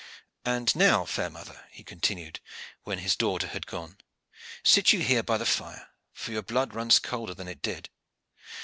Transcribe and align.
And 0.45 0.75
now, 0.75 1.05
fair 1.05 1.29
mother," 1.29 1.67
he 1.69 1.83
continued, 1.83 2.39
when 2.81 2.97
his 2.97 3.15
daughter 3.15 3.45
had 3.45 3.67
gone, 3.67 3.99
"sit 4.63 4.93
you 4.93 5.01
here 5.01 5.21
by 5.21 5.37
the 5.37 5.45
fire, 5.45 5.89
for 6.11 6.31
your 6.31 6.41
blood 6.41 6.73
runs 6.73 6.97
colder 6.97 7.35
than 7.35 7.47
it 7.47 7.61
did. 7.61 7.91